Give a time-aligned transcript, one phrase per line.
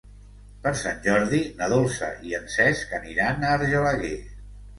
[0.61, 4.13] Per Sant Jordi na Dolça i en Cesc aniran a Argelaguer.